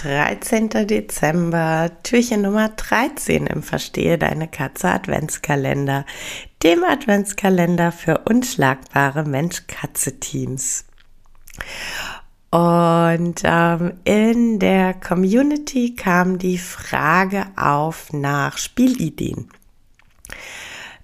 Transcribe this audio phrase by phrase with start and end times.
[0.00, 0.68] 13.
[0.86, 6.06] Dezember, Türchen Nummer 13 im Verstehe deine Katze Adventskalender,
[6.62, 10.84] dem Adventskalender für unschlagbare Mensch-Katze-Teams.
[12.50, 19.50] Und ähm, in der Community kam die Frage auf nach Spielideen.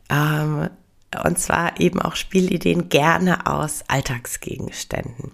[0.08, 0.70] Ähm,
[1.24, 5.32] und zwar eben auch Spielideen gerne aus Alltagsgegenständen.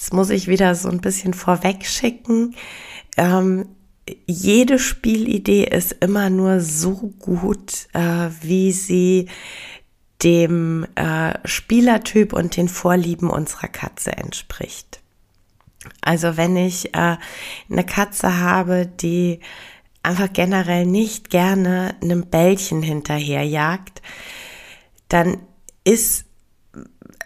[0.00, 2.56] Jetzt muss ich wieder so ein bisschen vorweg schicken.
[3.18, 3.68] Ähm,
[4.26, 9.28] jede Spielidee ist immer nur so gut, äh, wie sie
[10.22, 15.00] dem äh, Spielertyp und den Vorlieben unserer Katze entspricht.
[16.00, 17.18] Also wenn ich äh,
[17.70, 19.40] eine Katze habe, die
[20.02, 24.00] einfach generell nicht gerne einem Bällchen hinterherjagt,
[25.08, 25.40] dann
[25.84, 26.24] ist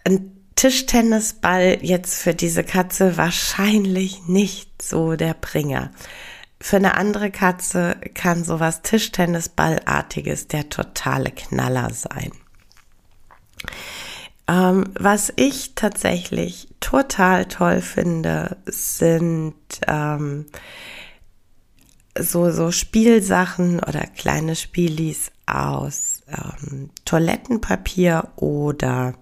[0.03, 0.34] ein
[0.65, 5.91] Tischtennisball jetzt für diese Katze wahrscheinlich nicht so der Bringer.
[6.59, 12.33] Für eine andere Katze kann sowas Tischtennisballartiges der totale Knaller sein.
[14.49, 19.57] Ähm, was ich tatsächlich total toll finde, sind
[19.87, 20.47] ähm,
[22.19, 29.13] so, so Spielsachen oder kleine Spielis aus ähm, Toilettenpapier oder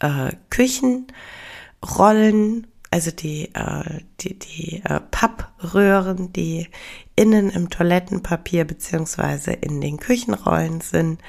[0.00, 6.68] äh, Küchenrollen, also die, äh, die, die äh, Pappröhren, die
[7.14, 11.20] innen im Toilettenpapier beziehungsweise in den Küchenrollen sind.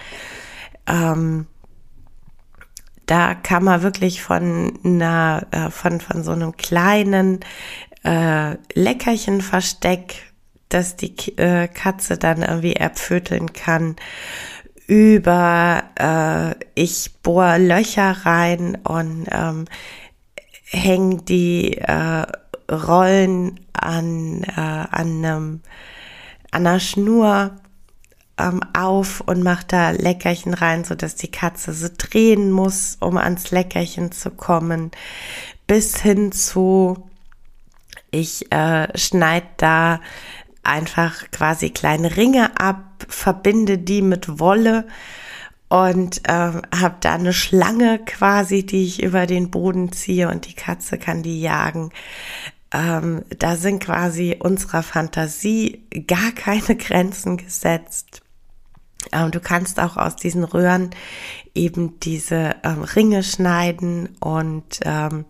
[0.86, 1.48] Ähm,
[3.06, 7.40] da kann man wirklich von einer, äh, von, von so einem kleinen
[8.04, 10.23] äh, Leckerchenversteck,
[10.70, 13.95] dass die äh, Katze dann irgendwie erpföteln kann,
[14.88, 19.66] über äh, ich bohr Löcher rein und ähm,
[20.63, 22.25] hänge die äh,
[22.71, 25.61] Rollen an, äh, an, einem,
[26.52, 27.52] an einer Schnur
[28.38, 33.17] ähm, auf und mache da Leckerchen rein, so dass die Katze so drehen muss, um
[33.17, 34.92] ans Leckerchen zu kommen,
[35.67, 37.09] bis hin zu
[38.11, 39.99] ich äh, schneide da
[40.64, 44.87] einfach quasi kleine Ringe ab, verbinde die mit Wolle
[45.69, 50.53] und ähm, habe da eine Schlange quasi, die ich über den Boden ziehe und die
[50.53, 51.91] Katze kann die jagen.
[52.71, 58.21] Ähm, da sind quasi unserer Fantasie gar keine Grenzen gesetzt.
[59.11, 60.91] Ähm, du kannst auch aus diesen Röhren
[61.53, 65.25] eben diese ähm, Ringe schneiden und ähm,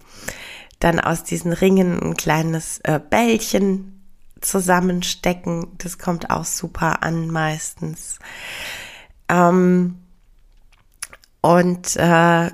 [0.79, 3.96] dann aus diesen Ringen ein kleines äh, Bällchen
[4.41, 5.67] zusammenstecken.
[5.77, 8.19] Das kommt auch super an meistens.
[9.29, 9.99] Ähm,
[11.41, 12.51] und äh,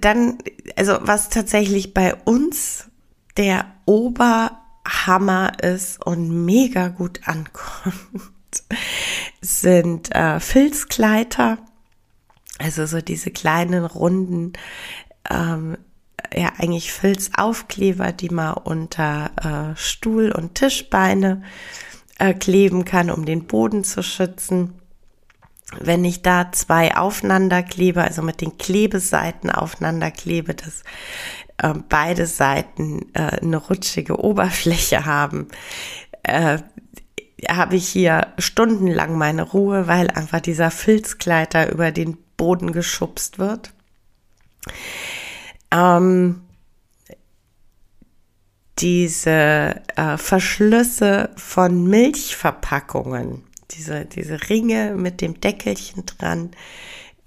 [0.00, 0.38] dann,
[0.76, 2.90] also was tatsächlich bei uns
[3.36, 7.94] der Oberhammer ist und mega gut ankommt,
[9.40, 11.58] sind äh, Filzkleider.
[12.58, 14.52] Also so diese kleinen runden
[15.28, 15.76] ähm,
[16.34, 19.30] ja eigentlich Filzaufkleber, die man unter
[19.72, 21.42] äh, Stuhl- und Tischbeine
[22.18, 24.74] äh, kleben kann, um den Boden zu schützen.
[25.80, 30.82] Wenn ich da zwei aufeinander klebe, also mit den Klebeseiten aufeinander klebe, dass
[31.58, 35.48] äh, beide Seiten äh, eine rutschige Oberfläche haben,
[36.22, 36.58] äh,
[37.48, 43.72] habe ich hier stundenlang meine Ruhe, weil einfach dieser Filzkleider über den Boden geschubst wird.
[45.70, 46.42] Ähm,
[48.78, 56.50] diese äh, Verschlüsse von Milchverpackungen, diese, diese Ringe mit dem Deckelchen dran,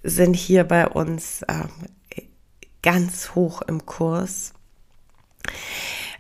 [0.04, 1.70] sind hier bei uns ähm,
[2.82, 4.54] ganz hoch im Kurs.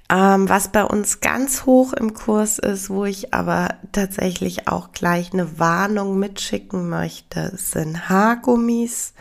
[0.09, 5.33] Ähm, was bei uns ganz hoch im Kurs ist, wo ich aber tatsächlich auch gleich
[5.33, 9.13] eine Warnung mitschicken möchte, sind Haargummis.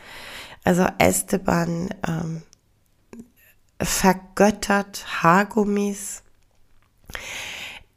[0.62, 2.42] Also Esteban ähm,
[3.80, 6.22] vergöttert Haargummis.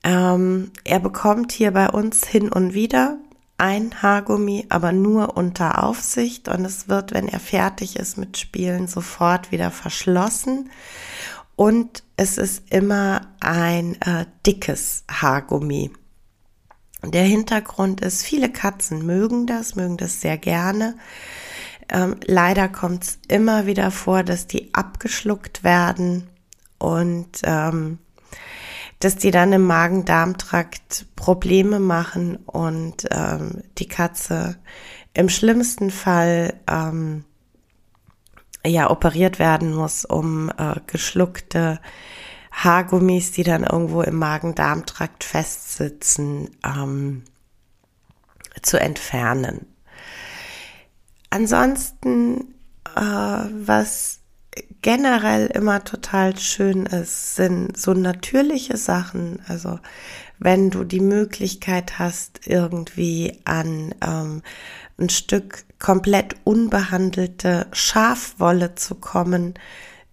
[0.03, 3.17] Ähm, er bekommt hier bei uns hin und wieder
[3.57, 8.87] ein Haargummi, aber nur unter Aufsicht und es wird, wenn er fertig ist mit Spielen,
[8.87, 10.69] sofort wieder verschlossen.
[11.57, 15.91] Und es ist immer ein äh, dickes Haargummi.
[17.03, 20.95] Der Hintergrund ist, viele Katzen mögen das, mögen das sehr gerne.
[21.91, 26.29] Ähm, leider kommt es immer wieder vor, dass die abgeschluckt werden
[26.77, 27.99] und ähm,
[28.99, 34.57] dass die dann im Magen-Darm-Trakt Probleme machen und ähm, die Katze
[35.13, 37.23] im schlimmsten Fall ähm,
[38.65, 41.79] ja operiert werden muss, um äh, geschluckte
[42.51, 47.23] Haargummis, die dann irgendwo im Magen-Darm-Trakt festsitzen, ähm,
[48.61, 49.65] zu entfernen.
[51.29, 52.55] Ansonsten,
[52.95, 54.19] äh, was
[54.81, 59.39] generell immer total schön ist, sind so natürliche Sachen.
[59.47, 59.79] Also
[60.39, 64.41] wenn du die Möglichkeit hast, irgendwie an ähm,
[64.97, 69.53] ein Stück komplett unbehandelte Schafwolle zu kommen,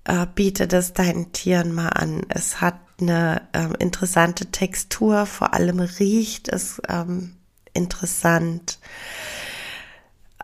[0.05, 2.23] äh, biete das deinen Tieren mal an.
[2.29, 7.37] Es hat eine äh, interessante Textur, vor allem riecht es ähm,
[7.73, 8.79] interessant.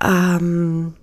[0.02, 0.94] Ähm,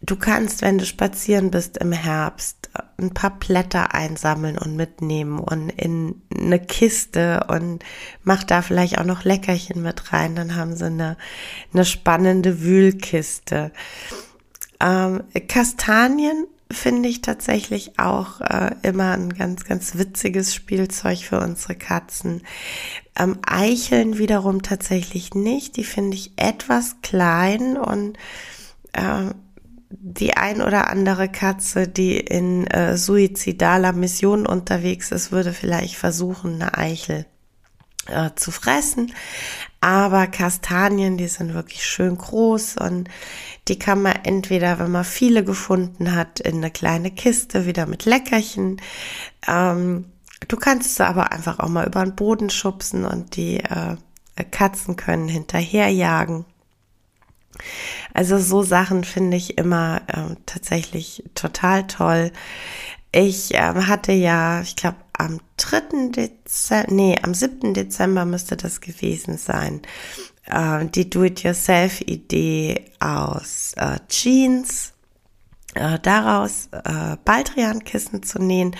[0.00, 5.70] du kannst, wenn du spazieren bist im Herbst, ein paar Blätter einsammeln und mitnehmen und
[5.70, 7.84] in eine Kiste und
[8.22, 10.34] mach da vielleicht auch noch Leckerchen mit rein.
[10.34, 11.16] Dann haben sie eine,
[11.72, 13.72] eine spannende Wühlkiste.
[14.80, 21.74] Ähm, Kastanien finde ich tatsächlich auch äh, immer ein ganz, ganz witziges Spielzeug für unsere
[21.74, 22.42] Katzen.
[23.18, 25.76] Ähm, Eicheln wiederum tatsächlich nicht.
[25.76, 28.16] Die finde ich etwas klein und
[28.92, 29.32] äh,
[29.90, 36.54] die ein oder andere Katze, die in äh, suizidaler Mission unterwegs ist, würde vielleicht versuchen,
[36.54, 37.26] eine Eichel
[38.06, 39.12] äh, zu fressen.
[39.80, 43.08] Aber Kastanien, die sind wirklich schön groß und
[43.68, 48.04] die kann man entweder, wenn man viele gefunden hat, in eine kleine Kiste wieder mit
[48.04, 48.80] Leckerchen.
[49.46, 50.06] Ähm,
[50.48, 53.96] du kannst sie aber einfach auch mal über den Boden schubsen und die äh,
[54.50, 56.44] Katzen können hinterherjagen.
[58.14, 62.32] Also so Sachen finde ich immer äh, tatsächlich total toll.
[63.12, 66.10] Ich äh, hatte ja, ich glaube, am 3.
[66.10, 67.74] Dezember, nee, am 7.
[67.74, 69.82] Dezember müsste das gewesen sein,
[70.46, 74.92] äh, die Do-it-yourself-Idee aus äh, Jeans,
[75.74, 78.76] äh, daraus äh, Baldrian-Kissen zu nähen.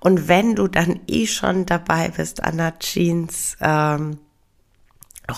[0.00, 4.18] Und wenn du dann eh schon dabei bist, an der Jeans ähm,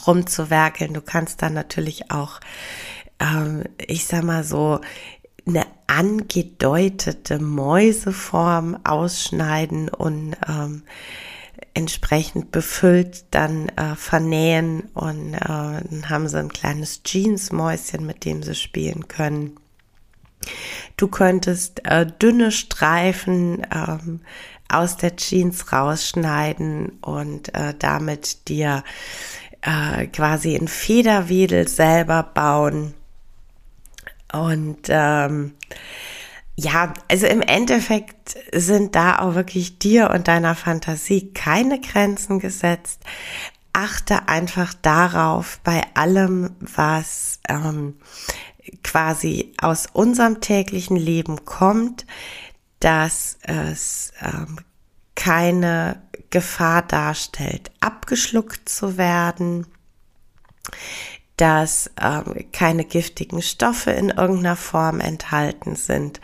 [0.06, 2.40] rumzuwerkeln, du kannst dann natürlich auch,
[3.20, 4.80] ähm, ich sag mal so,
[5.48, 10.82] eine angedeutete Mäuseform ausschneiden und ähm,
[11.74, 18.42] entsprechend befüllt dann äh, vernähen und äh, dann haben sie ein kleines Jeansmäuschen, mit dem
[18.42, 19.56] sie spielen können.
[20.96, 24.20] Du könntest äh, dünne Streifen ähm,
[24.68, 28.84] aus der Jeans rausschneiden und äh, damit dir
[29.62, 32.94] äh, quasi ein Federwedel selber bauen
[34.32, 35.54] und ähm,
[36.56, 43.00] ja, also im Endeffekt sind da auch wirklich dir und deiner Fantasie keine Grenzen gesetzt.
[43.72, 47.94] Achte einfach darauf bei allem, was ähm,
[48.82, 52.06] quasi aus unserem täglichen Leben kommt,
[52.80, 54.58] dass es ähm,
[55.14, 59.66] keine Gefahr darstellt, abgeschluckt zu werden
[61.38, 66.20] dass ähm, keine giftigen Stoffe in irgendeiner Form enthalten sind.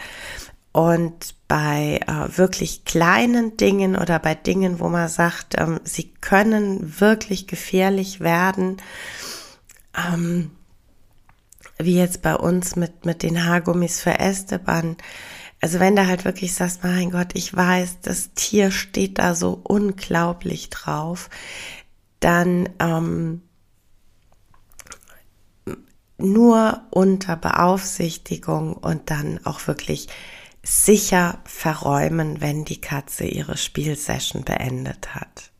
[0.72, 7.00] Und bei äh, wirklich kleinen Dingen oder bei Dingen, wo man sagt, ähm, sie können
[7.00, 8.78] wirklich gefährlich werden,
[9.96, 10.50] ähm,
[11.78, 14.96] wie jetzt bei uns mit, mit den Haargummis für Esteban,
[15.64, 19.58] also wenn du halt wirklich sagst, mein Gott, ich weiß, das Tier steht da so
[19.62, 21.30] unglaublich drauf,
[22.20, 23.40] dann ähm,
[26.18, 30.08] nur unter Beaufsichtigung und dann auch wirklich
[30.62, 35.50] sicher verräumen, wenn die Katze ihre Spielsession beendet hat.